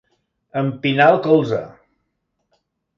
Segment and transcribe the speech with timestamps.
[0.61, 1.63] Empinar el colze.